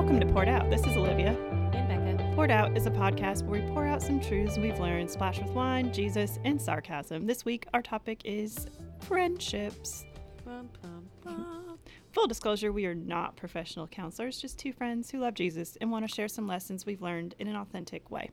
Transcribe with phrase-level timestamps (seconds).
[0.00, 0.70] Welcome to Poured Out.
[0.70, 1.36] This is Olivia.
[1.74, 2.32] And Becca.
[2.34, 5.50] Poured Out is a podcast where we pour out some truths we've learned, splash with
[5.50, 7.26] wine, Jesus, and sarcasm.
[7.26, 8.66] This week, our topic is
[9.00, 10.06] friendships.
[10.46, 11.78] Bum, bum, bum.
[12.12, 16.08] Full disclosure, we are not professional counselors, just two friends who love Jesus and want
[16.08, 18.30] to share some lessons we've learned in an authentic way.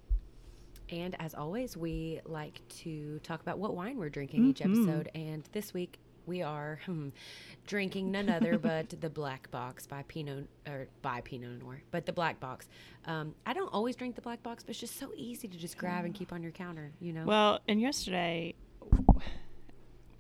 [0.90, 4.72] And as always, we like to talk about what wine we're drinking each Mhm.
[4.72, 5.10] episode.
[5.14, 7.10] And this week we are hmm,
[7.66, 12.14] drinking none other but the Black Box by Pinot or by Pinot Noir, but the
[12.14, 12.68] Black Box.
[13.06, 15.78] Um, I don't always drink the Black Box, but it's just so easy to just
[15.78, 16.92] grab and keep on your counter.
[17.00, 17.26] You know.
[17.26, 18.54] Well, and yesterday,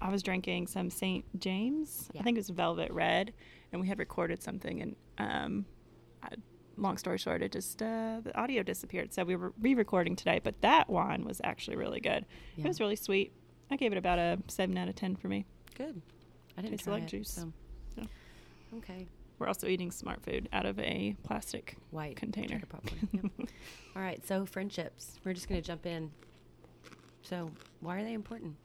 [0.01, 1.25] I was drinking some St.
[1.39, 2.09] James.
[2.17, 3.33] I think it was Velvet Red,
[3.71, 4.81] and we had recorded something.
[4.81, 5.65] And um,
[6.23, 6.29] I,
[6.77, 9.13] long story short, it just uh, the audio disappeared.
[9.13, 10.39] So we were re-recording today.
[10.43, 12.25] But that wine was actually really good.
[12.55, 12.65] Yeah.
[12.65, 13.33] It was really sweet.
[13.69, 15.45] I gave it about a seven out of ten for me.
[15.77, 16.01] Good.
[16.57, 17.29] I didn't Tastes like it, juice.
[17.31, 17.53] so-
[17.97, 18.05] Yeah.
[18.77, 19.07] Okay.
[19.39, 22.59] We're also eating smart food out of a plastic White container.
[22.67, 23.09] popcorn.
[23.11, 23.49] Yep.
[23.95, 24.25] All right.
[24.25, 25.19] So friendships.
[25.23, 26.09] We're just gonna jump in.
[27.21, 28.55] So why are they important?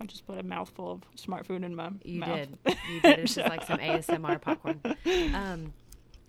[0.00, 2.48] I just put a mouthful of smart food in my You mouth.
[2.64, 2.76] did.
[2.90, 3.18] You did.
[3.18, 4.80] It's just like some ASMR popcorn.
[5.34, 5.72] Um,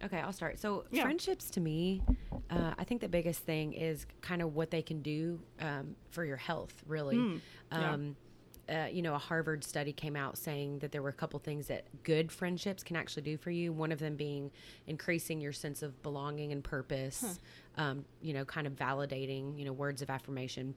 [0.03, 0.59] okay, I'll start.
[0.59, 1.03] So Yeah.
[1.03, 2.01] friendships to me,
[2.49, 6.25] uh, I think the biggest thing is kind of what they can do um, for
[6.25, 6.73] your health.
[6.87, 7.39] Really, Mm,
[7.71, 7.93] yeah.
[8.71, 11.67] Uh, you know, a Harvard study came out saying that there were a couple things
[11.67, 13.73] that good friendships can actually do for you.
[13.73, 14.49] One of them being
[14.87, 17.39] increasing your sense of belonging and purpose.
[17.77, 19.57] Um, you know, kind of validating.
[19.59, 20.73] You know, words of affirmation.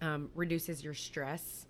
[0.00, 1.66] Um, reduces your stress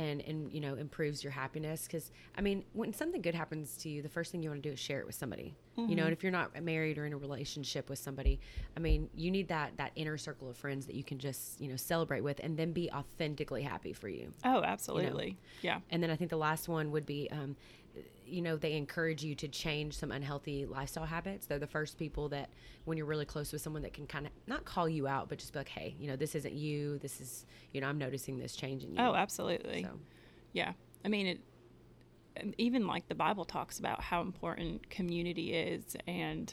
[0.00, 3.88] and and you know improves your happiness because i mean when something good happens to
[3.88, 6.04] you the first thing you want to do is share it with somebody you know
[6.04, 8.38] and if you're not married or in a relationship with somebody
[8.76, 11.68] i mean you need that that inner circle of friends that you can just you
[11.70, 15.36] know celebrate with and then be authentically happy for you Oh, absolutely.
[15.62, 15.80] Yeah.
[15.90, 17.56] and then i think the last one would be um,
[18.30, 22.28] you know they encourage you to change some unhealthy lifestyle habits they're the first people
[22.28, 22.48] that
[22.84, 25.38] when you're really close with someone that can kind of not call you out but
[25.38, 28.38] just be like hey you know this isn't you this is you know i'm noticing
[28.38, 29.82] this change in you Oh, absolutely.
[29.84, 29.98] so
[30.52, 30.72] Yeah.
[31.04, 31.40] I mean, it,
[32.58, 35.96] even like the Bible talks about how important community is.
[36.06, 36.52] And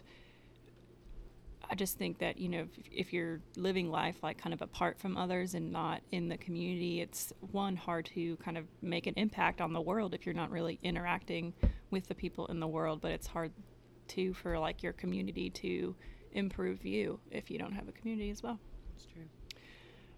[1.70, 5.00] I just think that, you know, if, if you're living life like kind of apart
[5.00, 9.14] from others and not in the community, it's one hard to kind of make an
[9.18, 11.54] impact on the world if you're not really interacting
[11.92, 13.02] with the people in the world.
[13.02, 13.52] But it's hard
[14.08, 15.96] too for like your community to
[16.32, 18.60] improve you if you don't have a community as well.
[18.96, 19.24] it's true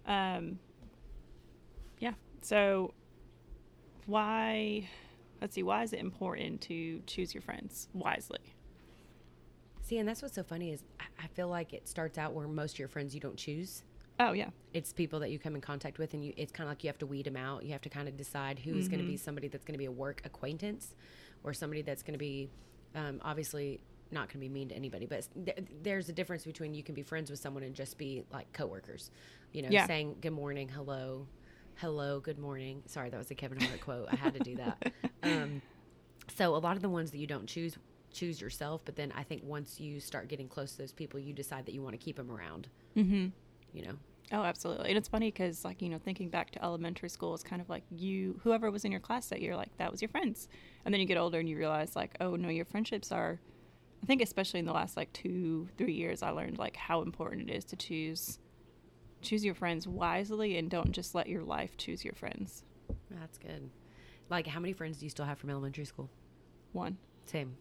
[0.06, 0.58] Um,
[1.98, 2.12] yeah.
[2.42, 2.94] So,
[4.06, 4.88] why?
[5.40, 5.62] Let's see.
[5.62, 8.54] Why is it important to choose your friends wisely?
[9.90, 10.84] See, and that's what's so funny is
[11.18, 13.82] I- feel like it starts out where most of your friends you don't choose.
[14.20, 14.50] Oh yeah.
[14.72, 16.32] It's people that you come in contact with, and you.
[16.36, 17.64] It's kind of like you have to weed them out.
[17.64, 19.86] You have to kind of decide who's going to be somebody that's going to be
[19.86, 20.94] a work acquaintance,
[21.42, 22.50] or somebody that's going to be,
[22.94, 23.80] um, obviously
[24.12, 25.06] not going to be mean to anybody.
[25.06, 28.22] But th- there's a difference between you can be friends with someone and just be
[28.32, 29.10] like coworkers.
[29.52, 29.86] You know, Yeah.
[29.88, 31.26] saying good morning, hello,
[31.76, 32.82] hello, good morning.
[32.86, 34.06] Sorry, that was a Kevin Hart quote.
[34.12, 34.92] I had to do that.
[35.22, 35.60] Um,
[36.36, 37.76] so a lot of the ones that you don't choose
[38.12, 41.32] choose yourself but then i think once you start getting close to those people you
[41.32, 43.26] decide that you want to keep them around Mm-hmm.
[43.72, 43.94] you know
[44.32, 44.90] Oh, absolutely.
[44.90, 47.68] And it's funny because, like, you know, thinking back to elementary school, it's kind of
[47.68, 50.46] like you, whoever was in your class that year, like, that was your friends.
[50.84, 53.40] And then you get older and you realize, like, oh, no, your friendships are,
[54.00, 57.50] I think, especially in the last, like, two, three years, I learned, like, how important
[57.50, 58.38] it is to choose,
[59.20, 62.62] choose your friends wisely and don't just let your life choose your friends.
[63.10, 63.68] that's good
[64.28, 66.08] like how many friends do you still have from elementary school
[66.70, 66.98] One.
[67.26, 67.56] same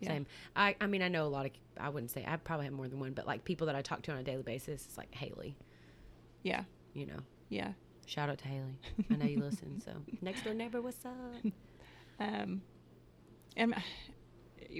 [0.00, 0.08] Yeah.
[0.08, 0.26] same.
[0.54, 2.88] I i mean i know a lot of i wouldn't say i probably have more
[2.88, 5.14] than one but like people that i talk to on a daily basis it's like
[5.14, 5.56] haley.
[6.42, 6.64] Yeah.
[6.92, 7.18] you know?
[7.48, 7.72] Yeah.
[8.06, 8.78] shout out to haley.
[9.10, 9.92] I know you listen so.
[10.20, 11.12] Next door neighbor what's up?
[12.18, 12.62] Um,
[13.58, 13.74] and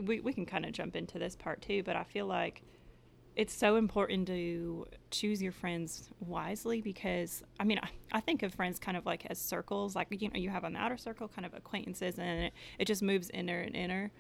[0.03, 2.63] we, we can kind of jump into this part too, but I feel like
[3.37, 8.55] it's so important to choose your friends wisely because I mean I, I think of
[8.55, 11.45] friends kind of like as circles like you know you have an outer circle kind
[11.45, 14.11] of acquaintances and it, it just moves inner and inner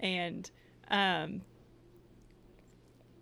[0.00, 0.50] and
[0.90, 1.42] um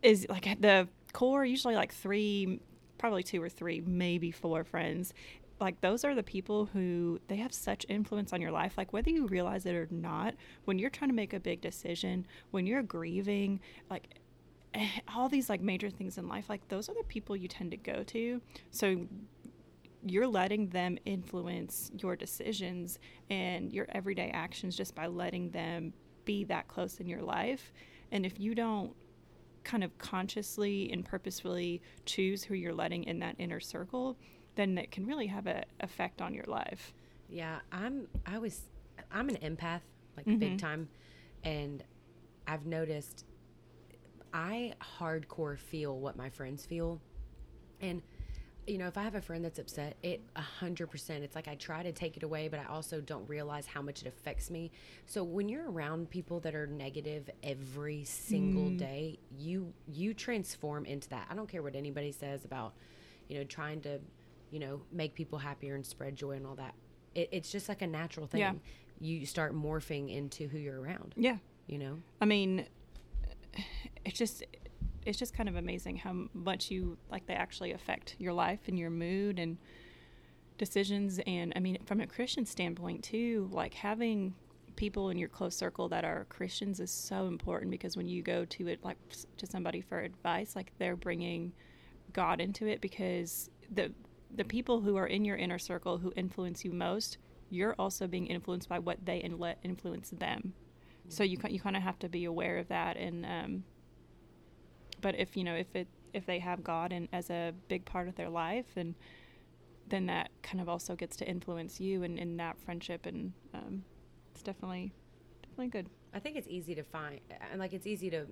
[0.02, 2.60] is like at the core usually like three
[2.98, 5.12] probably two or three maybe four friends.
[5.58, 8.74] Like those are the people who they have such influence on your life.
[8.76, 10.34] Like whether you realize it or not
[10.64, 14.20] when you're trying to make a big decision when you're grieving like
[14.74, 17.70] eh, all these like major things in life like those are the people you tend
[17.70, 18.40] to go to.
[18.70, 19.06] So
[20.04, 22.98] you're letting them influence your decisions
[23.30, 25.92] and your everyday actions just by letting them
[26.26, 27.72] be that close in your life
[28.12, 28.92] and if you don't
[29.64, 34.16] kind of consciously and purposefully choose who you're letting in that inner circle
[34.56, 36.92] then it can really have an effect on your life
[37.28, 38.06] Yeah, I'm.
[38.24, 38.60] I was.
[39.10, 39.80] I'm an empath,
[40.16, 40.38] like Mhm.
[40.38, 40.88] big time,
[41.42, 41.82] and
[42.46, 43.24] I've noticed.
[44.32, 47.00] I hardcore feel what my friends feel.
[47.80, 48.00] And
[48.66, 51.22] you know, if I have a friend that's upset, it a hundred percent.
[51.22, 54.02] It's like I try to take it away, but I also don't realize how much
[54.02, 54.70] it affects me.
[55.06, 58.78] So when you're around people that are negative every single Mm.
[58.78, 61.26] day, you you transform into that.
[61.30, 62.74] I don't care what anybody says about,
[63.28, 64.00] you know, trying to,
[64.50, 66.74] you know, make people happier and spread joy and all that.
[67.14, 68.40] It, it's just like a natural thing.
[68.40, 68.54] Yeah.
[68.98, 71.14] You start morphing into who you're around.
[71.16, 71.36] Yeah.
[71.66, 71.98] You know.
[72.20, 72.66] I mean,
[74.04, 74.42] it's just
[75.06, 78.78] it's just kind of amazing how much you like they actually affect your life and
[78.78, 79.56] your mood and
[80.58, 84.34] decisions and I mean from a Christian standpoint too, like having
[84.74, 88.44] people in your close circle that are Christians is so important because when you go
[88.44, 88.98] to it like
[89.38, 91.52] to somebody for advice, like they're bringing
[92.12, 93.92] God into it because the
[94.34, 97.18] the people who are in your inner circle who influence you most,
[97.48, 100.52] you're also being influenced by what they and let influence them.
[101.08, 103.64] So you you kind of have to be aware of that and um
[105.06, 108.08] but if you know if it if they have God and as a big part
[108.08, 108.96] of their life and
[109.88, 113.84] then that kind of also gets to influence you and in that friendship and um
[114.32, 114.90] it's definitely
[115.42, 115.86] definitely good.
[116.12, 117.20] I think it's easy to find,
[117.52, 118.26] and like it's easy to,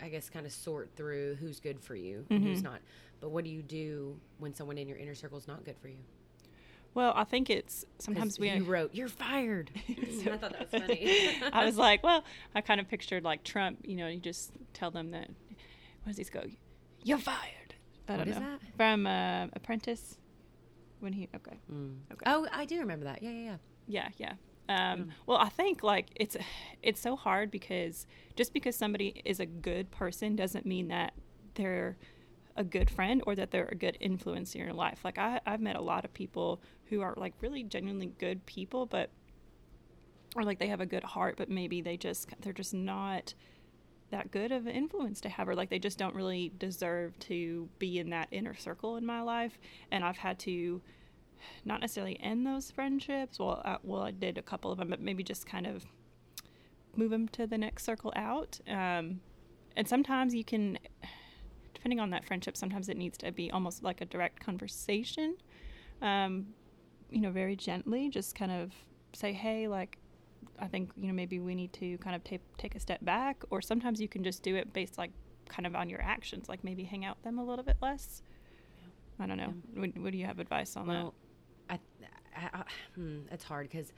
[0.00, 2.64] I guess, kind of sort through who's good for you and who's Mhm.
[2.64, 2.80] not.
[3.20, 5.88] But what do you do when someone in your inner circle is not good for
[5.88, 5.98] you?
[6.94, 9.70] Well, I think it's sometimes we you wrote, "You're fired."
[10.22, 11.10] So- I thought that was funny.
[11.52, 12.22] I was like, well,
[12.54, 15.28] I kind of pictured like Trump, you know, you just tell them that,
[16.04, 16.42] what does he go?
[17.02, 17.74] You're fired.
[18.08, 18.40] I What don't is know.
[18.40, 18.60] that?
[18.76, 20.18] From uh, Apprentice.
[21.00, 21.58] When he, okay.
[21.70, 21.96] Mm.
[22.12, 22.22] Okay.
[22.26, 23.22] Oh, I do remember that.
[23.22, 23.56] Yeah, yeah,
[23.86, 24.08] yeah.
[24.18, 24.32] Yeah,
[24.68, 24.92] yeah.
[24.92, 25.10] Um, Mm.
[25.26, 26.36] Well, I think like it's
[26.82, 28.06] it's so hard because
[28.36, 31.12] just because somebody is a good person doesn't mean that
[31.54, 31.98] they're
[32.56, 35.00] a good friend or that they're a good influence in your life.
[35.04, 38.86] Like I, I've met a lot of people who are like really genuinely good people,
[38.86, 39.10] but
[40.36, 43.34] or like they have a good heart, but maybe they just they're just not
[44.14, 47.68] that good of an influence to have or like they just don't really deserve to
[47.80, 49.58] be in that inner circle in my life.
[49.90, 50.80] And i've had to
[51.64, 53.38] not necessarily end those friendships.
[53.38, 55.84] Well I, well i did a couple of them but maybe just kind of
[56.96, 58.60] move them to the next circle out.
[58.68, 59.20] Um,
[59.76, 60.78] and sometimes you can
[61.74, 65.36] depending on that friendship sometimes it needs to be almost like a direct conversation.
[66.00, 66.46] Um,
[67.10, 68.72] you know very gently just kind of
[69.12, 69.98] say hey like
[70.58, 73.44] I think you know maybe we need to kind of take take a step back,
[73.50, 75.10] or sometimes you can just do it based like
[75.48, 78.22] kind of on your actions, like maybe hang out with them a little bit less.
[79.18, 79.54] I don't know.
[79.74, 80.92] What, what do you have advice on that?
[80.92, 81.14] Well,
[81.70, 81.78] I,
[82.36, 82.64] I, I
[82.94, 83.92] hmm, it's hard because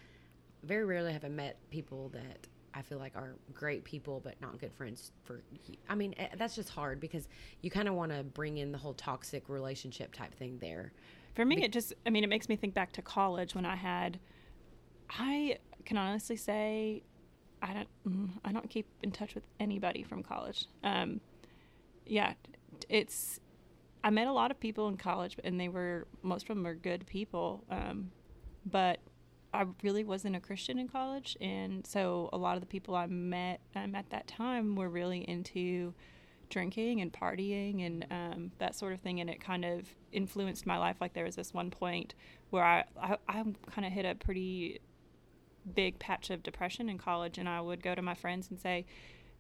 [0.62, 4.58] very rarely have I met people that I feel like are great people but not
[4.60, 5.12] good friends.
[5.24, 5.40] For
[5.88, 7.28] I mean, eh, that's just hard because
[7.62, 10.92] you kind of want to bring in the whole toxic relationship type thing there.
[11.34, 13.64] For me, be- it just I mean it makes me think back to college when
[13.64, 14.18] I had.
[15.08, 17.02] I can honestly say,
[17.62, 20.66] I don't mm, I don't keep in touch with anybody from college.
[20.84, 21.20] Um,
[22.04, 22.34] yeah,
[22.88, 23.40] it's
[24.04, 26.74] I met a lot of people in college, and they were most of them were
[26.74, 27.64] good people.
[27.70, 28.10] Um,
[28.64, 29.00] but
[29.54, 33.06] I really wasn't a Christian in college, and so a lot of the people I
[33.06, 35.94] met um, at that time were really into
[36.48, 40.78] drinking and partying and um, that sort of thing, and it kind of influenced my
[40.78, 40.96] life.
[41.00, 42.14] Like there was this one point
[42.50, 44.80] where I I, I kind of hit a pretty
[45.74, 48.86] big patch of depression in college, and I would go to my friends and say,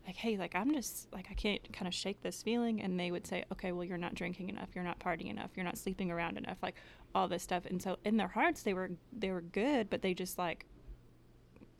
[0.06, 3.10] like, hey, like I'm just like I can't kind of shake this feeling, and they
[3.10, 6.10] would say, okay, well you're not drinking enough, you're not partying enough, you're not sleeping
[6.10, 6.76] around enough, like
[7.14, 7.66] all this stuff.
[7.66, 10.66] And so in their hearts they were they were good, but they just like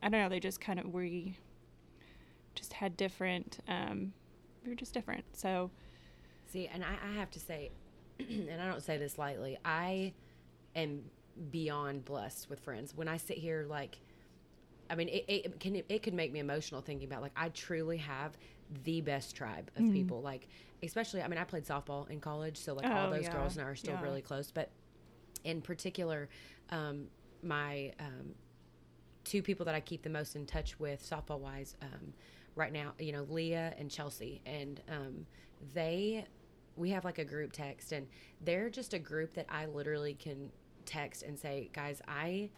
[0.02, 1.38] I don't know, they just kind of we
[2.54, 4.12] just had different um
[4.64, 5.24] we were just different.
[5.32, 5.70] So
[6.46, 7.70] See, and I, I have to say,
[8.18, 10.12] and I don't say this lightly, I
[10.74, 11.02] am
[11.50, 12.94] beyond blessed with friends.
[12.94, 13.98] When I sit here, like,
[14.90, 17.98] I mean, it, it can it could make me emotional thinking about like I truly
[17.98, 18.36] have
[18.84, 19.92] the best tribe of Mhm.
[19.92, 20.20] people.
[20.22, 20.48] Like,
[20.82, 23.56] especially, I mean, I played softball in college, so like all Oh, those yeah, girls
[23.56, 24.00] and I are still yeah.
[24.02, 24.50] really close.
[24.50, 24.70] But
[25.44, 26.28] in particular,
[26.70, 27.08] um,
[27.42, 28.34] my um,
[29.24, 32.12] two people that I keep the most in touch with softball wise um,
[32.54, 35.26] right now, you know, Leah and Chelsea, and um,
[35.74, 36.26] they
[36.76, 38.06] we have like a group text, and
[38.44, 40.50] they're just a group that I literally can
[40.84, 42.50] text and say, guys, I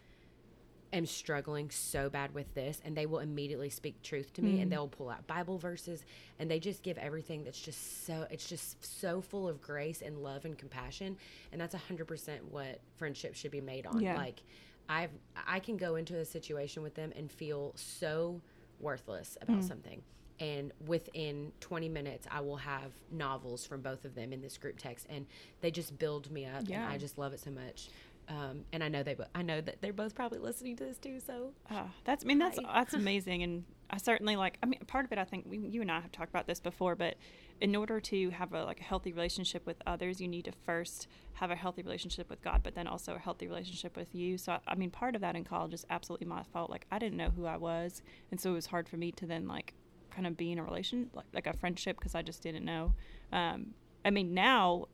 [0.93, 4.63] am struggling so bad with this and they will immediately speak truth to me Mm.
[4.63, 6.05] and they'll pull out bible verses
[6.39, 10.19] and they just give everything that's just so it's just so full of grace and
[10.23, 11.17] love and compassion
[11.53, 14.17] and that's 100% what friendship should be made on Yeah.
[14.17, 14.43] like
[14.89, 15.11] i've
[15.47, 18.41] i can go into a situation with them and feel so
[18.81, 19.69] worthless about Mm.
[19.69, 20.03] something
[20.41, 24.79] and within 20 minutes i will have novels from both of them in this group
[24.79, 25.27] text and
[25.61, 26.85] they just build me up Yeah.
[26.85, 27.89] and i just love it so much
[28.29, 31.19] Um, and I know they, I know that they're both probably listening to this too.
[31.19, 34.59] So Uh, that's, I mean, that's that's amazing, and I certainly like.
[34.63, 36.61] I mean, part of it, I think we, you and I have talked about this
[36.61, 37.17] before, but
[37.61, 41.09] in order to have a like a healthy relationship with others, you need to first
[41.35, 44.37] have a healthy relationship with God, but then also a healthy relationship with you.
[44.37, 46.69] So, I, I mean, part of that in college is absolutely my fault.
[46.69, 49.27] Like, I didn't know who I was, and so it was hard for me to
[49.27, 49.73] then like
[50.11, 52.95] kind of be in a relation, like like a friendship, because I just didn't know.
[53.33, 53.69] Um,
[54.05, 54.85] I mean, now.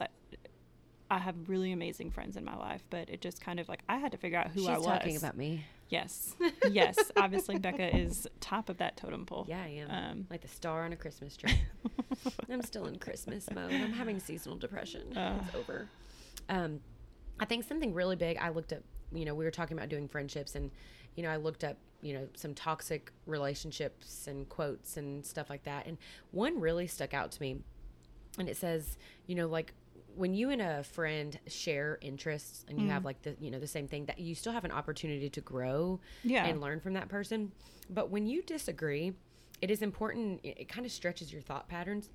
[1.14, 3.98] I have really amazing friends in my life, but it just kind of like I
[3.98, 4.86] had to figure out who she's I was.
[4.86, 5.64] talking about me.
[5.88, 6.34] Yes.
[6.72, 6.98] yes.
[7.16, 9.46] Obviously, Becca is top of that totem pole.
[9.48, 9.90] Yeah, I am.
[9.90, 11.56] Um, like the star on a Christmas tree.
[12.50, 13.72] I'm still in Christmas mode.
[13.72, 15.16] I'm having seasonal depression.
[15.16, 15.40] Uh.
[15.46, 15.88] it's over.
[16.48, 16.80] Um,
[17.38, 18.38] I think something really big.
[18.38, 18.82] I looked up.
[19.12, 20.72] You know, we were talking about doing friendships, and
[21.14, 21.76] you know, I looked up.
[22.00, 25.86] You know, some toxic relationships and quotes and stuff like that.
[25.86, 25.96] And
[26.32, 27.60] one really stuck out to me,
[28.36, 29.74] and it says, you know, like
[30.16, 33.06] when you and a friend share interests and you have mm.
[33.06, 36.00] like the you know the same thing that you still have an opportunity to grow
[36.22, 36.46] Yeah.
[36.46, 37.52] and learn from that person.
[37.90, 39.12] But when you disagree
[39.62, 42.10] it is important it, it kind of stretches your thought patterns.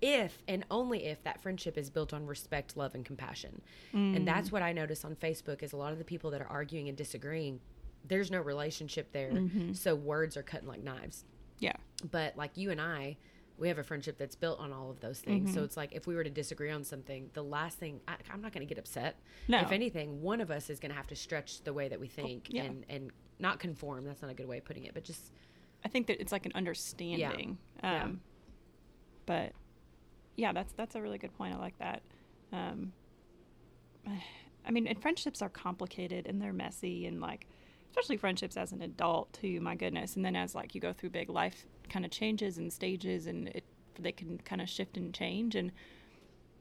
[0.00, 3.62] If and only if that friendship is built on respect love and compassion.
[3.92, 4.24] And mm.
[4.24, 6.88] that's what i notice on facebook is a lot of the people that are arguing
[6.88, 7.60] and disagreeing
[8.06, 9.30] there's no relationship there.
[9.30, 9.72] Mm-hmm.
[9.72, 11.24] So words are cutting like knives.
[11.60, 11.72] Yeah.
[12.10, 13.16] but like you and I,
[13.56, 15.54] we have a friendship that's built on all of those things.
[15.54, 18.40] So it's like if we were to disagree on something, the last thing I, I'm
[18.40, 19.16] not going to get upset.
[19.46, 19.60] No.
[19.60, 22.08] If anything, one of us is going to have to stretch the way that we
[22.08, 22.64] think yeah.
[22.64, 24.04] and and not conform.
[24.04, 25.30] That's not a good way of putting it, but just
[25.84, 27.58] I think that it's like an understanding.
[27.82, 28.02] Yeah.
[28.02, 28.20] Um,
[29.26, 29.52] But
[30.36, 31.54] yeah, that's that's a really good point.
[31.54, 32.02] I like that.
[32.52, 32.92] Um,
[34.66, 37.46] I mean, and friendships are complicated and they're messy and like,
[37.90, 39.60] especially friendships as an adult too.
[39.60, 42.72] My goodness, and then as like you go through big life kind of changes and
[42.72, 43.64] stages, and it
[43.98, 45.70] they can kind of shift and change and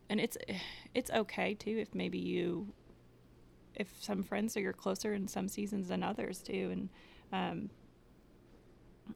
[0.08, 0.38] and it's
[0.94, 2.72] it's okay too if maybe you
[3.74, 6.90] if some friends are you're closer in some seasons than others too and
[7.32, 7.72] um,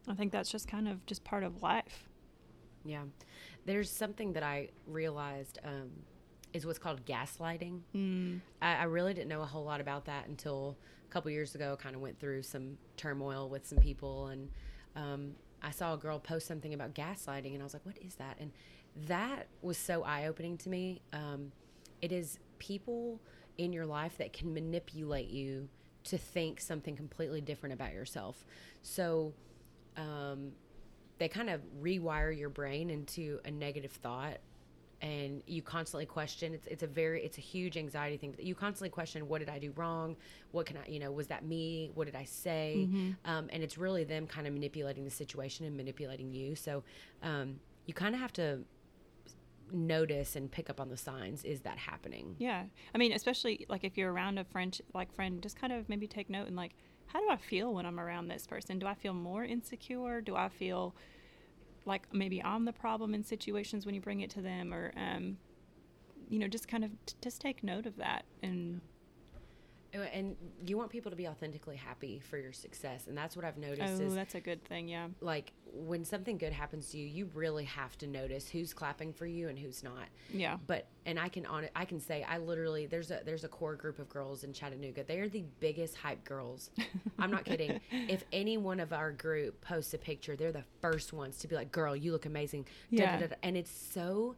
[0.08, 2.10] i think that's just kind of just part of life
[2.88, 3.04] yeah.
[3.66, 5.92] There's something that I realized um,
[6.54, 7.82] is what's called gaslighting.
[7.94, 8.40] mm.
[8.62, 11.78] I, I really didn't know a whole lot about that until a couple years ago.
[11.80, 14.50] Kind of went through some turmoil with some people, and
[14.96, 18.16] um, I saw a girl post something about gaslighting, and I was like, "What is
[18.16, 18.52] that?" And
[19.08, 21.02] that was so eye opening to me.
[21.14, 21.52] Um,
[22.02, 23.20] it is people
[23.58, 25.70] in your life that can manipulate you
[26.06, 28.46] to think something completely different about yourself.
[28.82, 29.34] So.
[29.96, 30.52] Um,
[31.18, 34.38] they kind of rewire your brain into a negative thought
[35.02, 38.90] and you constantly question it's, it's a very it's a huge anxiety thing you constantly
[38.90, 40.16] question what did i do wrong?
[40.52, 41.92] What can i you know was that me?
[41.94, 42.88] What did i say?
[43.26, 46.56] Um, and it's really them kind of manipulating the situation and manipulating you.
[46.56, 46.84] So
[47.22, 48.60] um, you kind of have to
[49.72, 52.36] notice and pick up on the signs is that happening?
[52.40, 52.64] Yeah.
[52.96, 56.08] I mean especially like if you're around a friend like friend just kind of maybe
[56.08, 56.74] take note and like
[57.08, 58.80] how do i feel when i'm around this person?
[58.80, 60.22] Do i feel more insecure?
[60.22, 60.96] Do i feel
[61.88, 65.38] like maybe i'm the problem in situations when you bring it to them or um
[66.30, 68.82] you know just kind of t- just take note of that and
[69.94, 73.58] and you want people to be authentically happy for your success and that's what i've
[73.58, 75.08] noticed oh is that's a good thing yeah.
[75.22, 79.26] like when something good happens to you you really have to notice who's clapping for
[79.26, 80.08] you and who's not.
[80.32, 80.58] Yeah.
[80.66, 83.76] But and i can on i can say i literally there's a there's a core
[83.76, 85.04] group of girls in chattanooga.
[85.04, 86.72] They are the biggest hype girls.
[87.20, 87.80] I'm not kidding.
[87.92, 91.56] If any one of our group posts a picture they're the first ones to be
[91.56, 92.64] like girl you look amazing.
[92.64, 93.20] Da, Yeah.
[93.20, 93.36] da, da.
[93.44, 94.36] and it's so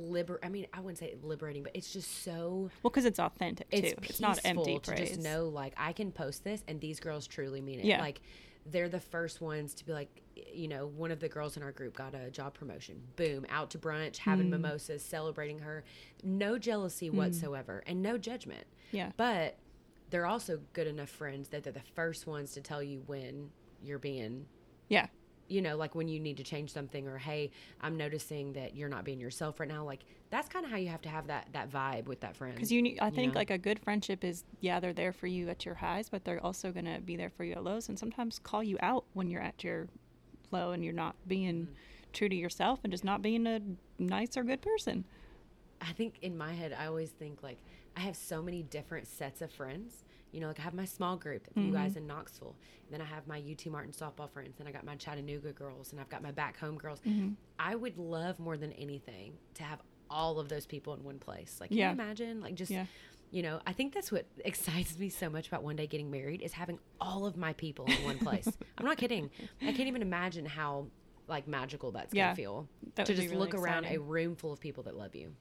[0.00, 3.68] liber i mean i wouldn't say liberating but it's just so well because it's authentic
[3.70, 6.80] too it's it's, not empty to praise just know like I can post this and
[6.80, 7.84] these girls truly mean it.
[7.86, 8.00] Yeah.
[8.00, 8.20] Like
[8.66, 10.08] they're the first ones to be like,
[10.52, 13.00] you know, one of the girls in our group got a job promotion.
[13.16, 14.50] Boom, out to brunch, having Mm.
[14.50, 15.82] mimosas, celebrating her.
[16.22, 18.66] No jealousy whatsoever and no judgment.
[18.92, 19.56] yeah But
[20.10, 23.50] they're also good enough friends that they're the first ones to tell you when
[23.82, 24.46] you're being
[24.88, 25.06] yeah
[25.50, 28.88] you know, like when you need to change something or hey, I'm noticing that you're
[28.88, 29.84] not being yourself right now.
[29.84, 32.54] Like that's kind of how you have to have that that vibe with that friend.
[32.54, 33.38] Because you, need, I think know?
[33.38, 36.44] like a good friendship is, yeah, they're there for you at your highs, but they're
[36.44, 39.42] also gonna be there for you at lows, and sometimes call you out when you're
[39.42, 39.88] at your
[40.50, 41.72] low and you're not being Mm-hmm.
[42.12, 43.60] true to yourself and just not being a
[43.98, 45.04] nice or good person.
[45.80, 47.58] I think in my head, I always think like
[47.96, 50.04] I have so many different sets of friends.
[50.32, 52.54] You know, like I have my small group, of you guys in Knoxville.
[52.86, 54.56] And then I have my UT Martin softball friends.
[54.58, 57.00] Then I got my Chattanooga girls, and I've got my back home girls.
[57.58, 61.58] I would love more than anything to have all of those people in one place.
[61.60, 61.88] Like, can Yeah.
[61.88, 62.40] you imagine?
[62.40, 62.86] Like, just Yeah.
[63.30, 66.42] you know, I think that's what excites me so much about one day getting married
[66.42, 68.48] is having all of my people in one place.
[68.78, 69.30] I'm not kidding.
[69.62, 70.86] I can't even imagine how
[71.28, 72.26] like magical that's Yeah.
[72.26, 75.14] gonna feel That to just really look around a room full of people that love
[75.14, 75.32] you.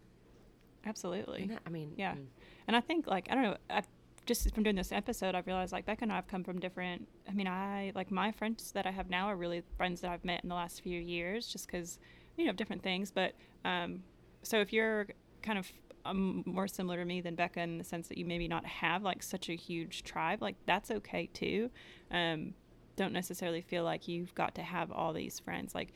[0.85, 1.47] Absolutely.
[1.47, 2.13] That- I mean, Yeah.
[2.15, 2.25] mm.
[2.67, 3.83] And I think like I don't know, I,
[4.29, 7.07] just from doing this episode, I've realized like Becca and I have come from different.
[7.27, 10.23] I mean, I like my friends that I have now are really friends that I've
[10.23, 11.97] met in the last few years, just because
[12.37, 13.09] you know different things.
[13.09, 13.33] But
[13.65, 14.03] um,
[14.43, 15.07] so if you're
[15.41, 15.73] kind of
[16.05, 19.01] um, more similar to me than Becca in the sense that you maybe not have
[19.01, 21.71] like such a huge tribe, like that's okay too.
[22.11, 22.53] Um,
[22.97, 25.73] don't necessarily feel like you've got to have all these friends.
[25.73, 25.91] Like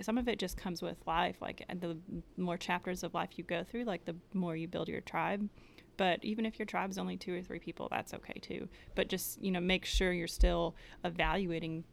[0.00, 1.38] some of it just comes with life.
[1.40, 1.98] Like the
[2.36, 5.48] more chapters of life you go through, like the more you build your tribe.
[5.96, 8.68] But even if your tribe is only two or three people, that's okay too.
[8.94, 10.74] But just you know, make sure you're still
[11.04, 11.84] evaluating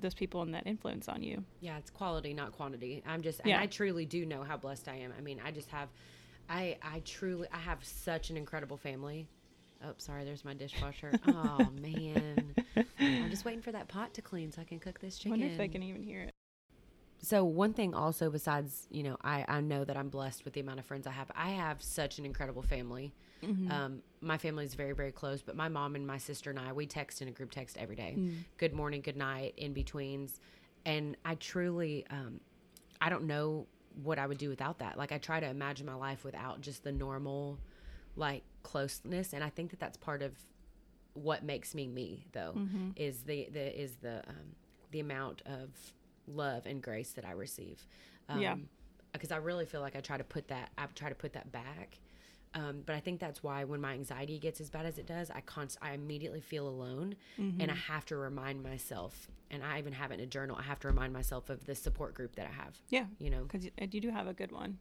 [0.00, 1.44] those people and that influence on you.
[1.60, 3.02] Yeah, it's quality, not quantity.
[3.06, 3.54] I'm just, Yeah.
[3.54, 5.12] and I truly do know how blessed I am.
[5.16, 5.88] I mean, I just have,
[6.48, 9.28] I, I truly, I have such an incredible family.
[9.84, 11.12] Oh, sorry, there's my dishwasher.
[11.26, 12.54] oh man,
[12.98, 15.32] I'm just waiting for that pot to clean so I can cook this chicken.
[15.32, 16.34] I wonder if they can even hear it.
[17.24, 20.60] So one thing also besides you know I, I know that i'm blessed with the
[20.60, 23.12] amount of friends i have i have such an incredible family
[23.44, 23.70] Mm-hmm.
[23.70, 26.72] um, my family is very very close but my mom and my sister and i
[26.72, 28.44] we text in a group text every day Mm.
[28.58, 30.40] good morning good night in betweens
[30.86, 32.40] and i truly um,
[33.00, 33.66] i don't know
[34.02, 36.84] what i would do without that like i try to imagine my life without just
[36.84, 37.58] the normal
[38.16, 40.32] like closeness and i think that that's part of
[41.14, 42.90] what makes me me though Mm-hmm.
[42.96, 44.54] is the the is the um,
[44.90, 45.68] the amount of
[46.26, 47.86] love and grace that I receive.
[48.28, 48.56] Um, Yeah.
[49.12, 51.52] Because I really feel like I try to put that I try to put that
[51.52, 51.98] back.
[52.54, 55.28] Um, but I think that's why when my anxiety gets as bad as it does,
[55.30, 57.60] I const- I immediately feel alone, Mm-hmm.
[57.60, 59.28] and I have to remind myself.
[59.50, 60.56] And I even have it in a journal.
[60.58, 62.76] I have to remind myself of the support group that I have.
[62.90, 64.78] Yeah, You know, because you do have a good one.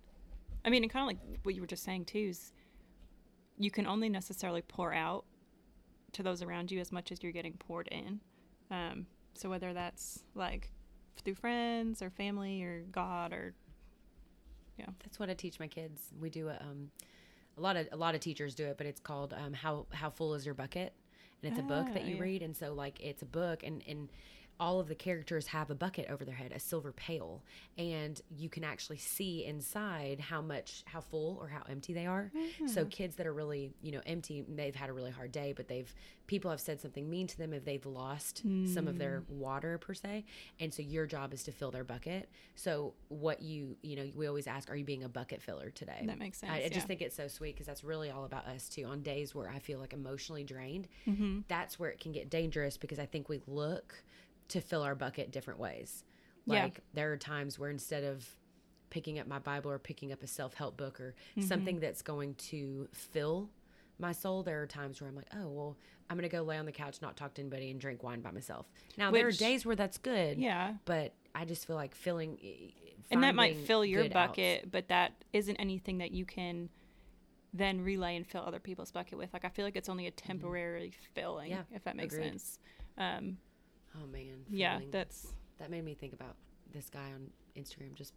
[0.65, 2.53] I mean, and kind of like what you were just saying too is
[3.57, 5.25] you can only necessarily pour out
[6.13, 8.19] to those around you as much as you're getting poured in.
[8.71, 10.69] Um, so whether that's like
[11.21, 13.53] through friends or family or God or
[14.77, 14.85] yeah.
[15.03, 16.01] That's what I teach my kids.
[16.19, 16.89] We do a, um,
[17.57, 20.09] a lot of a lot of teachers do it, but it's called um, how how
[20.09, 20.93] full is your bucket,
[21.41, 22.21] and it's a book that Ah, you yeah.
[22.21, 24.09] read, and so like it's a book, and and
[24.63, 27.43] all of the characters have a bucket over their head, a silver pail,
[27.77, 32.31] and you can actually see inside how much how full or how empty they are.
[32.35, 32.67] Mm-hmm.
[32.67, 35.67] So kids that are really you know empty, they've had a really hard day, but
[35.67, 35.93] they've
[36.27, 38.37] people have said something mean to them if they've lost
[38.73, 38.99] some of Mm.
[38.99, 40.23] their water per se,
[40.61, 42.29] and so your job is to fill their bucket.
[42.55, 46.03] So what you you know we always ask, are you being a bucket filler today?
[46.05, 46.81] That makes I, sense, I just yeah.
[46.87, 48.85] think it's so sweet because that's really all about us too.
[48.85, 51.39] On days where I feel like emotionally drained, Mm-hmm.
[51.49, 53.95] that's where it can get dangerous because I think we look
[54.49, 56.03] to fill our bucket different ways.
[56.45, 56.63] Yeah.
[56.63, 58.27] Like there are times where instead of
[58.89, 61.47] picking up my Bible or picking up a self help book or Mm-hmm.
[61.47, 63.49] something that's going to fill
[63.99, 65.77] my soul, there are times where I'm like, oh, well,
[66.09, 68.21] I'm going to go lay on the couch, not talk to anybody, and drink wine
[68.21, 68.65] by myself.
[68.97, 70.37] Now, there are days where that's good.
[70.37, 70.73] yeah.
[70.85, 72.37] But I just feel like filling.
[73.11, 74.29] And that might fill your good outs.
[74.31, 76.69] bucket, but that isn't anything that you can
[77.53, 79.31] then relay and fill other people's bucket with.
[79.31, 81.61] Like I feel like it's only a temporary filling, Mm-hmm.
[81.71, 82.29] Yeah, if that makes agreed.
[82.31, 82.59] sense.
[82.97, 83.37] Um,
[83.95, 84.45] Oh, man.
[84.49, 85.27] yeah, that's
[85.59, 86.35] That made me think about
[86.71, 88.13] this guy on Instagram just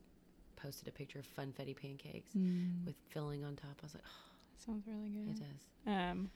[0.56, 2.84] posted a picture of funfetti pancakes Mm.
[2.86, 3.76] with filling on top.
[3.82, 5.28] I was like, oh, that sounds really good.
[5.30, 5.92] it does.
[6.12, 6.30] Um,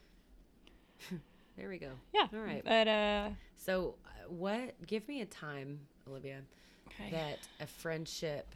[1.57, 1.91] There we go.
[2.15, 2.27] yeah.
[2.33, 2.63] All right.
[2.65, 4.75] But uh, So, uh, what?
[4.87, 6.41] Give me a time, Olivia,
[6.89, 7.11] okay.
[7.11, 8.55] that a friendship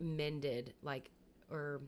[0.00, 1.10] mended, like,
[1.50, 1.80] or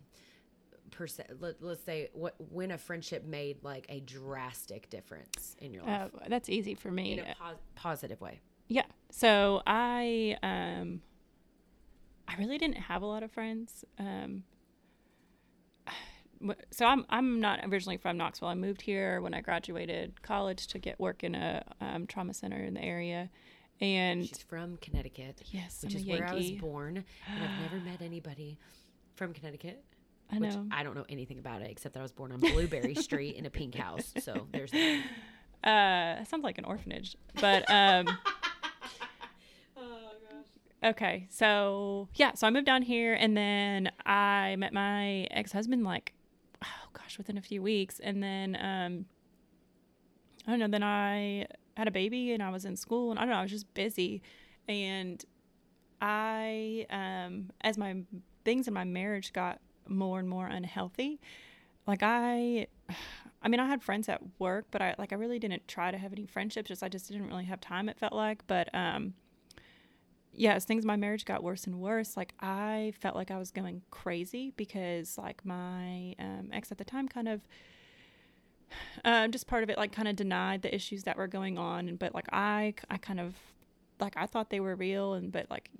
[0.90, 5.72] per se, let, let's say what when a friendship made like a drastic difference in
[5.72, 7.14] your Uh, life that's easy for me.
[7.14, 8.40] in a pos- positive way.
[8.68, 8.84] Yeah.
[9.10, 11.02] So I um
[12.28, 13.84] I really didn't have a lot of friends.
[13.98, 14.44] Um
[16.70, 18.48] so I'm I'm not originally from Knoxville.
[18.48, 22.62] I moved here when I graduated college to get work in a um, trauma center
[22.62, 23.30] in the area.
[23.80, 26.96] And She's from Connecticut, yes, which I'm is where I was born,
[27.28, 28.58] and I've never met anybody
[29.16, 29.84] from Connecticut.
[30.32, 30.66] I which know.
[30.70, 33.46] I don't know anything about it except that I was born on Blueberry Street in
[33.46, 34.12] a pink house.
[34.20, 35.02] So there's that.
[35.64, 38.06] Uh, sounds like an orphanage, but um.
[39.76, 40.90] Oh gosh.
[40.92, 45.82] Okay, so yeah, so I moved down here, and then I met my ex husband
[45.82, 46.12] like,
[46.62, 49.06] oh gosh, within a few weeks, and then um,
[50.46, 50.68] I don't know.
[50.68, 53.38] Then I had a baby, and I was in school, and I don't know.
[53.38, 54.22] I was just busy,
[54.68, 55.24] and
[56.00, 57.96] I um, as my
[58.44, 61.20] things in my marriage got more and more unhealthy,
[61.86, 62.68] like I.
[63.42, 65.98] I mean, I had friends at work, but I like I really didn't try to
[65.98, 66.68] have any friendships.
[66.68, 67.88] Just I just didn't really have time.
[67.88, 69.14] It felt like, but um,
[70.32, 73.50] yeah, as things my marriage got worse and worse, like I felt like I was
[73.50, 77.40] going crazy because like my um, ex at the time kind of
[79.04, 81.96] um, just part of it like kind of denied the issues that were going on,
[81.96, 83.34] but like I I kind of
[84.00, 85.70] like I thought they were real and but like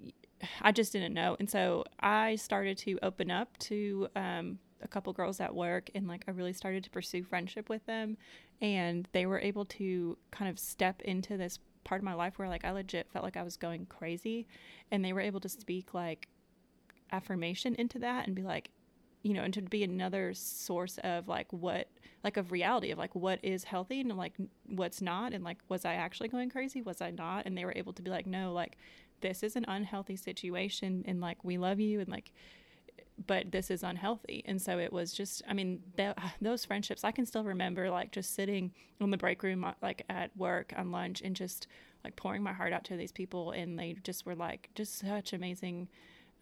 [0.60, 5.12] I just didn't know, and so I started to open up to um, a couple
[5.12, 8.16] girls at work and like I really started to pursue friendship with them.
[8.60, 12.48] And they were able to kind of step into this part of my life where
[12.48, 14.46] like I legit felt like I was going crazy.
[14.90, 16.28] And they were able to speak like
[17.12, 18.70] affirmation into that and be like
[19.22, 21.88] you know and to be another source of like what
[22.24, 24.32] like of reality of like what is healthy and like
[24.66, 26.82] what's not and like was I actually going crazy?
[26.82, 27.46] Was I not?
[27.46, 28.76] And they were able to be like no like
[29.20, 32.32] this is an unhealthy situation and like we love you and like
[33.26, 34.42] but this is unhealthy.
[34.44, 38.12] And so it was just i mean that, those friendships i can still remember like
[38.12, 41.66] just sitting in the break room uh, like at work on lunch and just
[42.04, 43.50] like pouring my heart out to these people.
[43.50, 45.88] And they just were like just such amazing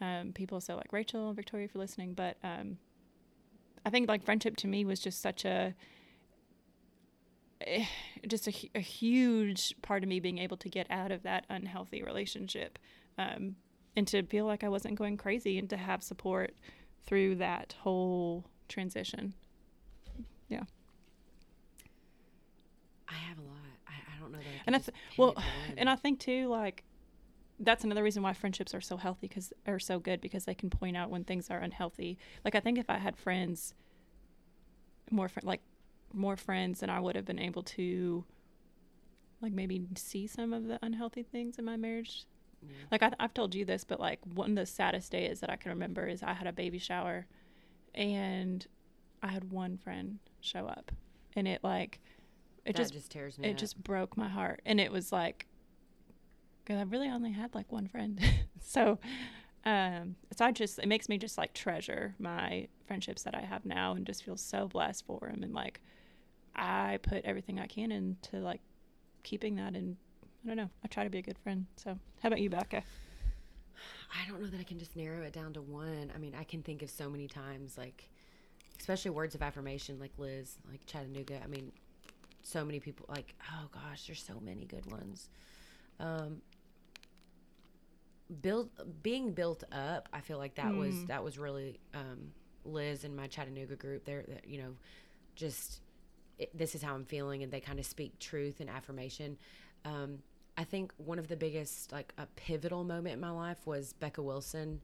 [0.01, 0.61] um, people.
[0.61, 2.79] So like rachel and victoria for listening but um,
[3.87, 5.75] i think like friendship to me was just such a
[8.27, 12.03] just a, a huge part of me being able to get out of that unhealthy
[12.03, 12.79] relationship
[13.19, 13.57] um,
[13.97, 16.55] and to feel like I wasn't going crazy and to have support
[17.07, 19.35] through that whole transition.
[20.49, 20.63] Yeah.
[23.09, 23.51] I have a lot.
[23.87, 24.45] I, I don't know that.
[24.45, 25.37] I and I th- well,
[25.77, 26.85] and I think too, like
[27.61, 30.71] that's another reason why friendships are so healthy because are so good because they can
[30.71, 32.19] point out when things are unhealthy.
[32.45, 33.75] Like I think if I had friends,
[35.11, 35.61] more fr- like
[36.15, 38.25] more friends, then I would have been able to,
[39.41, 42.27] like maybe see some of the unhealthy things in my marriage
[42.69, 42.87] yeah.
[42.91, 45.57] Like I, have told you this, but like one of the saddest days that I
[45.57, 47.27] can remember is I had a baby shower,
[47.95, 48.67] and
[49.23, 50.93] I had one friend show up,
[51.35, 52.01] and it like
[52.65, 53.49] it just, just tears me.
[53.49, 53.57] It up.
[53.59, 55.47] just broke my heart, and it was like
[56.65, 58.21] because I really only had like one friend,
[58.61, 58.99] so
[59.65, 63.65] um so I just it makes me just like treasure my friendships that I have
[63.65, 65.81] now, and just feel so blessed for them, and like
[66.55, 68.61] I put everything I can into like
[69.23, 69.97] keeping that and
[70.45, 70.71] I don't know.
[70.85, 71.67] I try to be a good friend.
[71.77, 72.83] So, how about you, Becca?
[74.13, 76.13] I don't know that I can just narrow it down to one.
[76.15, 78.09] I mean, I can think of so many times, like,
[78.79, 81.41] especially words of affirmation, like Liz, like Chattanooga.
[81.43, 81.73] I mean,
[82.43, 85.29] so many people, like, oh gosh, there's so many good ones.
[85.99, 86.43] Um,
[88.43, 88.71] build
[89.03, 90.09] being built up.
[90.13, 90.79] I feel like that mm.
[90.79, 92.33] was that was really um,
[92.65, 94.05] Liz and my Chattanooga group.
[94.05, 94.75] They're you know,
[95.37, 95.81] just
[96.39, 99.37] it, this is how I'm feeling, and they kind of speak truth and affirmation.
[99.85, 100.19] Um,
[100.57, 104.23] I think one of the biggest, like a pivotal moment in my life was Becca
[104.23, 104.81] Wilson.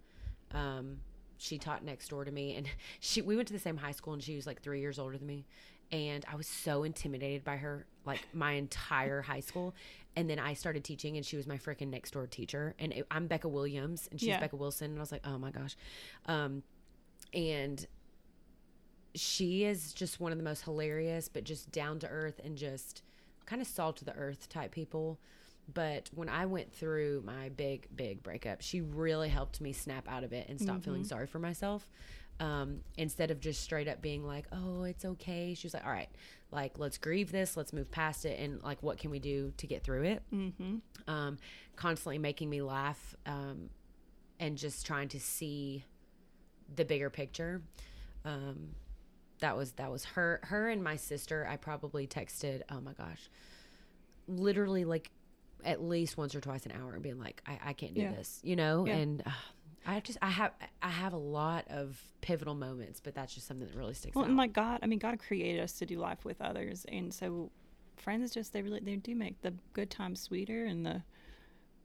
[0.52, 0.98] Um,
[1.38, 2.66] she taught next door to me, and
[3.00, 5.16] she we went to the same high school, and she was like three years older
[5.16, 5.46] than me,
[5.92, 9.74] and I was so intimidated by her, like my entire high school.
[10.16, 12.74] And then I started teaching, and she was my freaking next door teacher.
[12.80, 14.40] And it, I'm Becca Williams, and she's yeah.
[14.40, 15.76] Becca Wilson, and I was like, oh my gosh,
[16.26, 16.64] um,
[17.32, 17.86] and
[19.14, 23.02] she is just one of the most hilarious, but just down to earth and just
[23.46, 25.18] kind of salt to the earth type people
[25.74, 30.24] but when I went through my big, big breakup, she really helped me snap out
[30.24, 30.84] of it and stop mm-hmm.
[30.84, 31.88] feeling sorry for myself.
[32.38, 35.54] Um, instead of just straight up being like, oh, it's okay.
[35.54, 36.08] She was like, all right,
[36.50, 39.66] like, let's grieve this, let's move past it, and like, what can we do to
[39.66, 40.22] get through it?
[40.32, 40.76] Mm-hmm.
[41.06, 41.38] Um,
[41.76, 43.68] constantly making me laugh um,
[44.38, 45.84] and just trying to see
[46.74, 47.60] the bigger picture.
[48.24, 48.70] Um,
[49.40, 53.28] that was that was her her and my sister i probably texted oh my gosh
[54.28, 55.10] literally like
[55.64, 58.12] at least once or twice an hour and being like, I, I can't do yeah.
[58.12, 58.86] this, you know?
[58.86, 58.94] Yeah.
[58.94, 59.30] And uh,
[59.86, 63.66] I just, I have, I have a lot of pivotal moments, but that's just something
[63.66, 64.28] that really sticks well, out.
[64.28, 66.84] and like God, I mean, God created us to do life with others.
[66.88, 67.50] And so
[67.96, 71.02] friends just, they really, they do make the good times sweeter and the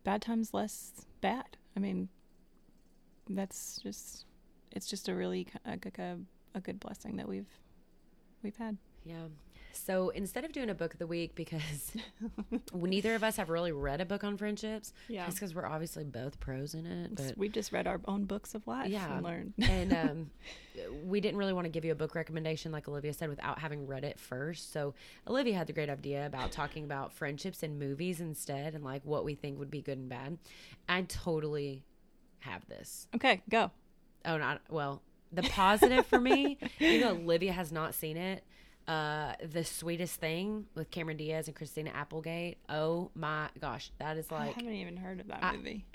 [0.03, 1.57] bad times less bad.
[1.75, 2.09] I mean,
[3.29, 4.25] that's just,
[4.71, 6.17] it's just a really, a, a,
[6.55, 7.49] a good blessing that we've,
[8.41, 8.77] we've had.
[9.03, 9.27] Yeah.
[9.75, 11.91] So instead of doing a book of the week, because
[12.73, 16.39] neither of us have really read a book on friendships, yeah, because we're obviously both
[16.39, 17.15] pros in it.
[17.15, 19.53] But we just read our own books of life yeah, and learned.
[19.61, 20.31] and um,
[21.03, 23.85] we didn't really want to give you a book recommendation, like Olivia said, without having
[23.85, 24.71] read it first.
[24.71, 24.93] So
[25.27, 29.25] Olivia had the great idea about talking about friendships in movies instead, and like what
[29.25, 30.37] we think would be good and bad.
[30.87, 31.83] I totally
[32.39, 33.07] have this.
[33.13, 33.71] Okay, go.
[34.25, 35.01] Oh, not well.
[35.35, 38.43] The positive for me, even though Olivia has not seen it,
[38.87, 42.57] uh, The Sweetest Thing with Cameron Diaz and Christina Applegate.
[42.69, 45.85] Oh my gosh, that is like I haven't even heard of that I, movie.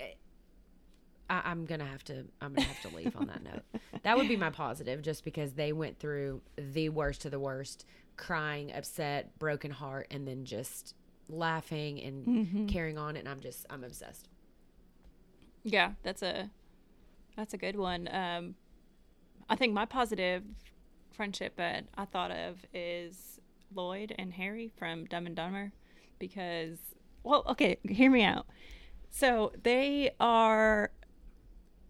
[1.28, 2.24] I, am gonna have to.
[2.40, 3.62] I'm gonna have to leave on that note.
[4.02, 7.84] That would be my positive, just because they went through the worst of the worst,
[8.16, 10.94] crying, upset, broken heart, and then just
[11.28, 12.66] laughing and mm-hmm.
[12.66, 13.16] carrying on.
[13.16, 14.28] And I'm just, I'm obsessed.
[15.62, 16.50] Yeah, that's a,
[17.36, 18.08] that's a good one.
[18.10, 18.54] Um,
[19.50, 20.42] I think my positive
[21.12, 23.40] friendship that I thought of is
[23.74, 25.72] Lloyd and Harry from Dumb and Dumber
[26.18, 26.78] because,
[27.22, 28.46] well, okay, hear me out.
[29.10, 30.90] So they are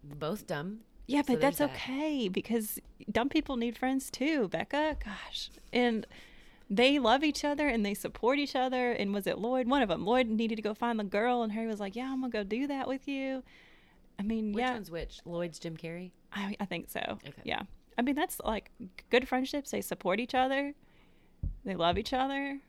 [0.03, 0.79] both dumb.
[1.07, 1.75] Yeah, So but that's there's that.
[1.77, 2.79] okay because
[3.11, 4.97] dumb people need friends too, Becca.
[5.03, 5.51] Gosh.
[5.71, 6.05] And
[6.69, 8.91] they love each other and they support each other.
[8.91, 9.67] And was it Lloyd?
[9.67, 10.05] One of them.
[10.05, 12.37] Lloyd needed to go find the girl, and Harry was like, Yeah, I'm going to
[12.39, 13.43] go do that with you.
[14.19, 15.19] I mean, Which yeah, one's which?
[15.25, 16.11] Lloyd's Jim Carrey.
[16.33, 16.99] I, I think so.
[16.99, 17.41] Okay.
[17.43, 17.63] Yeah.
[17.97, 18.71] I mean, that's like
[19.09, 19.71] good friendships.
[19.71, 20.73] They support each other,
[21.65, 22.59] they love each other.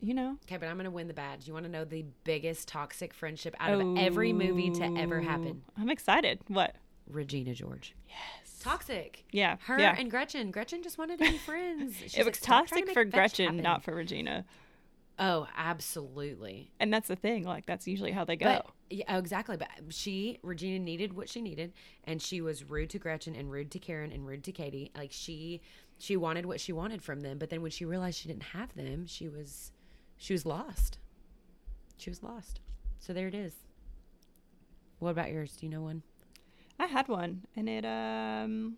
[0.00, 1.48] You know, Okay, but I'm gonna win the badge.
[1.48, 5.62] You want to know the biggest toxic friendship out of every movie to ever happen?
[5.76, 6.38] I'm excited.
[6.46, 6.76] What?
[7.08, 7.96] Regina George.
[8.06, 8.60] Yes.
[8.60, 9.24] Toxic.
[9.32, 9.56] Yeah.
[9.64, 9.96] Her yeah.
[9.98, 10.52] and Gretchen.
[10.52, 11.96] Gretchen just wanted to be friends.
[12.16, 14.44] It was "Stop trying toxic to for Gretchen, happen." not for Regina.
[15.18, 16.70] Oh, absolutely.
[16.78, 17.44] And that's the thing.
[17.44, 18.46] Like, that's usually how they go.
[18.46, 19.56] But yeah, oh, exactly.
[19.56, 21.72] But she, Regina, needed what she needed,
[22.04, 24.92] and she was rude to Gretchen and rude to Karen and rude to Cady.
[24.96, 25.60] Like she,
[25.98, 28.74] she wanted what she wanted from them, but then when she realized she didn't have
[28.74, 29.72] them, she was,
[30.16, 30.98] she was lost.
[31.96, 32.60] She was lost.
[33.00, 33.54] So there it is.
[35.00, 35.56] What about yours?
[35.56, 36.02] Do you know one?
[36.78, 38.76] I had one, and it um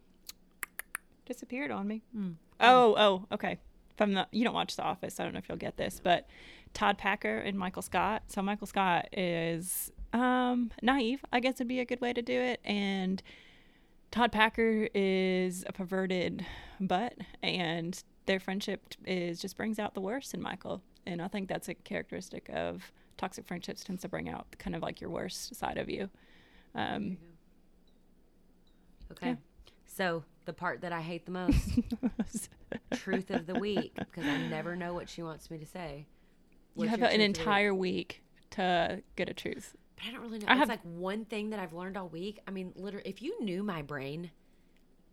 [1.27, 2.03] disappeared on me.
[2.15, 2.31] Hmm.
[2.61, 3.59] Oh, oh, okay.
[4.01, 6.27] From the you don't watch The Office, I don't know if you'll get this, but
[6.73, 8.23] Todd Packer and Michael Scott.
[8.29, 12.33] So Michael Scott is um naive, I guess would be a good way to do
[12.33, 13.23] it, and
[14.11, 16.47] Todd Packer is a perverted
[16.81, 21.51] butt, and their friendship is just brings out the worst in Michael, and I think
[21.51, 25.55] that's a characteristic of toxic friendships tends to bring out kind of like your worst
[25.55, 26.09] side of you.
[26.75, 27.19] Um,
[29.13, 29.31] Okay.
[29.31, 29.35] Yeah.
[29.87, 31.81] So the part that I hate the most,
[32.95, 36.07] truth of the week, because I never know what she wants me to say.
[36.77, 37.39] you have an truth of the week?
[37.39, 39.77] entire week to get a truth.
[39.97, 40.47] But I don't really know.
[40.49, 42.41] I it's have- like one thing that I've learned all week.
[42.47, 44.31] I mean, literally, if you knew my brain,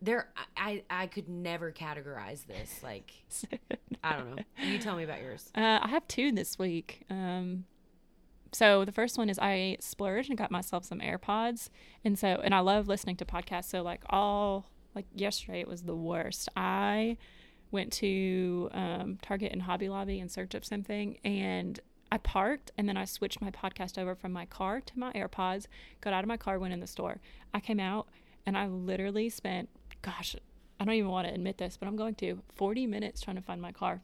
[0.02, 2.82] there, I, I, I could never categorize this.
[2.84, 3.12] Like,
[4.04, 4.44] I don't know.
[4.64, 5.50] You tell me about yours.
[5.56, 7.04] Uh, I have two this week.
[7.10, 7.66] Um,
[8.54, 11.70] so the first one is I splurged and got myself some AirPods,
[12.06, 13.66] and so and I love listening to podcasts.
[13.66, 16.48] So like all like yesterday, it was the worst.
[16.56, 17.18] I
[17.72, 21.80] went to um, Target and Hobby Lobby in search of something, and
[22.12, 25.68] I parked, and then I switched my podcast over from my car to my AirPods.
[26.02, 27.20] Got out of my car, went in the store.
[27.54, 28.08] I came out,
[28.46, 29.70] and I literally spent,
[30.02, 30.36] gosh,
[30.80, 33.42] I don't even want to admit this, but I'm going to 40 minutes trying to
[33.42, 34.02] find my car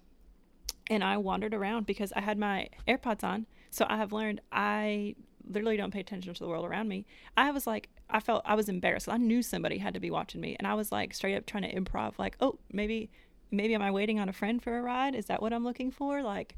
[0.88, 3.46] and I wandered around because I had my AirPods on.
[3.70, 5.16] So I have learned I
[5.50, 7.06] literally don't pay attention to the world around me.
[7.36, 9.10] I was like, I felt I was embarrassed.
[9.10, 11.64] I knew somebody had to be watching me, and I was like straight up trying
[11.64, 13.10] to improv, like, oh, maybe,
[13.54, 15.16] maybe am I waiting on a friend for a ride?
[15.16, 16.22] Is that what I'm looking for?
[16.22, 16.58] Like,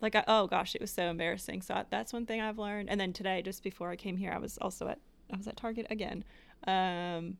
[0.00, 1.62] like I, oh gosh, it was so embarrassing.
[1.62, 2.88] So I, that's one thing I've learned.
[2.90, 4.98] And then today, just before I came here, I was also at
[5.32, 6.24] I was at Target again.
[6.66, 7.38] Um,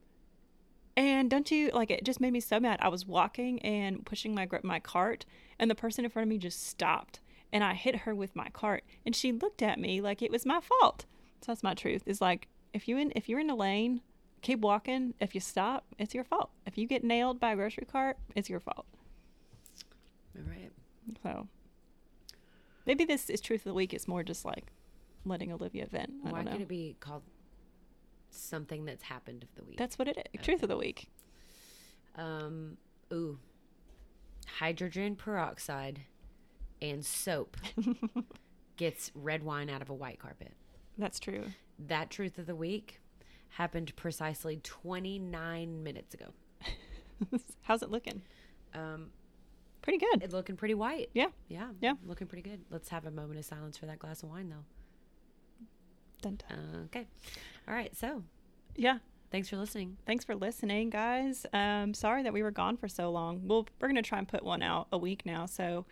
[0.95, 2.79] and don't you like it just made me so mad.
[2.81, 5.25] I was walking and pushing my my cart
[5.59, 7.19] and the person in front of me just stopped
[7.51, 10.45] and I hit her with my cart and she looked at me like it was
[10.45, 11.05] my fault.
[11.41, 12.03] So that's my truth.
[12.05, 14.01] Is like if you in if you're in a lane,
[14.43, 15.15] keep walking.
[15.19, 16.51] If you stop, it's your fault.
[16.67, 18.85] If you get nailed by a grocery cart, it's your fault.
[20.37, 20.71] All right.
[21.23, 21.47] So
[22.85, 23.93] maybe this is truth of the week.
[23.93, 24.71] It's more just like
[25.25, 26.11] letting Olivia vent.
[26.25, 27.23] I Why could it be called
[28.29, 29.77] something that's happened of the week?
[29.77, 30.45] That's what it is.
[30.45, 31.09] Truth of the week.
[32.15, 32.77] Um,
[33.11, 33.39] ooh,
[34.59, 36.01] hydrogen peroxide
[36.81, 37.57] and soap
[38.77, 40.53] gets red wine out of a white carpet.
[40.97, 41.45] That's true.
[41.79, 42.99] That truth of the week
[43.57, 46.27] happened precisely 29 minutes ago.
[47.61, 48.21] How's it looking?
[48.73, 49.07] Um,
[49.81, 50.23] Pretty good.
[50.23, 51.09] it's looking pretty white.
[51.13, 51.27] Yeah.
[51.49, 51.69] Yeah.
[51.81, 51.93] Yeah.
[52.05, 52.61] Looking pretty good.
[52.69, 54.63] Let's have a moment of silence for that glass of wine, though.
[56.21, 56.57] Dun, dun.
[56.57, 57.05] Uh, okay.
[57.67, 57.93] All right.
[57.95, 58.23] So
[58.77, 58.99] Yeah.
[59.29, 59.97] thanks for listening.
[60.05, 61.45] Thanks for listening, guys.
[61.51, 63.41] Um, sorry that we were gone for so long.
[63.45, 65.45] We'll, we're going to try and put one out a week now.
[65.47, 65.85] So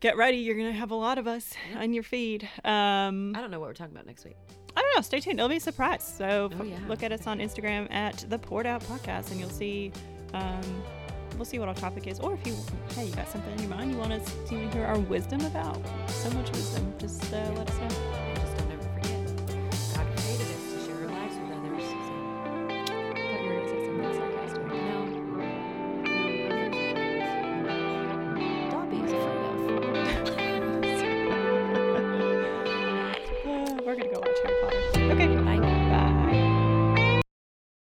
[0.00, 0.38] get ready.
[0.38, 2.44] You're going to have a lot of us on your feed.
[2.64, 4.36] Um, I don't know what we're talking about next week.
[4.76, 5.02] I don't know.
[5.02, 5.38] Stay tuned.
[5.38, 6.02] It'll be a surprise.
[6.18, 6.78] So Oh, yeah.
[6.88, 9.92] look at us on Instagram at the Poured Out Podcast, and you'll see.
[10.32, 10.60] Um,
[11.36, 12.56] we'll see what our topic is, or if you
[12.96, 15.80] hey, you got something in your mind you want us to hear our wisdom about.
[16.08, 16.92] So much wisdom.
[16.98, 18.23] Just uh, let us know.